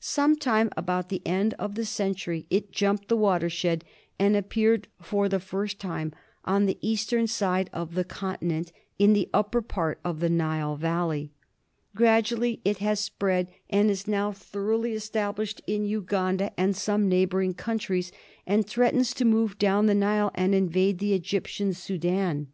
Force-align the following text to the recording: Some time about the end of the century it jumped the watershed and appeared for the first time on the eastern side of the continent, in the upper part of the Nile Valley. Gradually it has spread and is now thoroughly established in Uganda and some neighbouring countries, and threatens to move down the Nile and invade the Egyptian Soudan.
Some 0.00 0.36
time 0.36 0.68
about 0.76 1.08
the 1.08 1.22
end 1.24 1.54
of 1.54 1.76
the 1.76 1.86
century 1.86 2.44
it 2.50 2.72
jumped 2.72 3.08
the 3.08 3.16
watershed 3.16 3.86
and 4.18 4.36
appeared 4.36 4.86
for 5.00 5.30
the 5.30 5.40
first 5.40 5.78
time 5.80 6.12
on 6.44 6.66
the 6.66 6.76
eastern 6.82 7.26
side 7.26 7.70
of 7.72 7.94
the 7.94 8.04
continent, 8.04 8.70
in 8.98 9.14
the 9.14 9.30
upper 9.32 9.62
part 9.62 9.98
of 10.04 10.20
the 10.20 10.28
Nile 10.28 10.76
Valley. 10.76 11.32
Gradually 11.94 12.60
it 12.66 12.80
has 12.80 13.00
spread 13.00 13.50
and 13.70 13.90
is 13.90 14.06
now 14.06 14.30
thoroughly 14.30 14.92
established 14.92 15.62
in 15.66 15.86
Uganda 15.86 16.52
and 16.60 16.76
some 16.76 17.08
neighbouring 17.08 17.54
countries, 17.54 18.12
and 18.46 18.66
threatens 18.66 19.14
to 19.14 19.24
move 19.24 19.56
down 19.58 19.86
the 19.86 19.94
Nile 19.94 20.32
and 20.34 20.54
invade 20.54 20.98
the 20.98 21.14
Egyptian 21.14 21.72
Soudan. 21.72 22.48